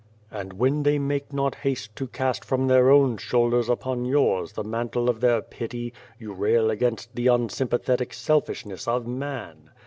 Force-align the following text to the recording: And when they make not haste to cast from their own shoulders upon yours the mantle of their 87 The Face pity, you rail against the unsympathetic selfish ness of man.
And 0.31 0.53
when 0.53 0.81
they 0.81 0.97
make 0.97 1.31
not 1.31 1.53
haste 1.53 1.95
to 1.97 2.07
cast 2.07 2.43
from 2.43 2.65
their 2.65 2.89
own 2.89 3.17
shoulders 3.17 3.69
upon 3.69 4.03
yours 4.03 4.53
the 4.53 4.63
mantle 4.63 5.11
of 5.11 5.21
their 5.21 5.37
87 5.37 5.43
The 5.43 5.45
Face 5.45 5.59
pity, 5.59 5.93
you 6.17 6.33
rail 6.33 6.71
against 6.71 7.15
the 7.15 7.27
unsympathetic 7.27 8.11
selfish 8.11 8.65
ness 8.65 8.87
of 8.87 9.05
man. 9.05 9.69